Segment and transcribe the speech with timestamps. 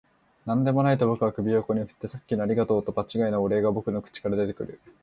[0.49, 4.81] 「何でもない」と僕は首を横に振って、「さっきのありがとう」と場違いなお礼が僕の口から出てくる